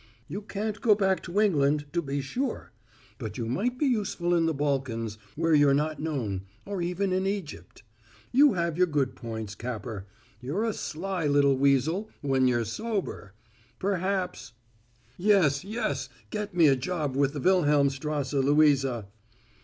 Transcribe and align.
"You 0.27 0.41
can't 0.41 0.81
go 0.81 0.95
back 0.95 1.21
to 1.21 1.39
England, 1.39 1.85
to 1.93 2.01
be 2.01 2.21
sure; 2.21 2.71
but 3.19 3.37
you 3.37 3.45
might 3.45 3.77
be 3.77 3.85
useful 3.85 4.33
in 4.33 4.47
the 4.47 4.51
Balkans, 4.55 5.19
where 5.35 5.53
you're 5.53 5.75
not 5.75 5.99
known, 6.01 6.41
or 6.65 6.81
even 6.81 7.13
in 7.13 7.27
Egypt. 7.27 7.83
You 8.31 8.53
have 8.53 8.79
your 8.79 8.87
good 8.87 9.15
points, 9.15 9.53
Capper; 9.53 10.07
you're 10.41 10.63
a 10.63 10.73
sly 10.73 11.27
little 11.27 11.55
weasel 11.55 12.09
when 12.21 12.47
you're 12.47 12.65
sober. 12.65 13.33
Perhaps" 13.77 14.53
"Yes, 15.19 15.63
yes; 15.63 16.09
get 16.31 16.55
me 16.55 16.65
a 16.67 16.75
job 16.75 17.15
with 17.15 17.33
the 17.33 17.39
Wilhelmstrasse, 17.39 18.33
Louisa!" 18.33 19.07